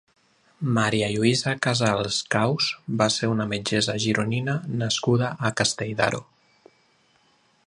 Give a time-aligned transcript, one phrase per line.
[0.77, 2.71] Maria Lluïsa Casals Caus
[3.03, 6.27] va ser una metgessa gironina nascuda a Castell d'Aro.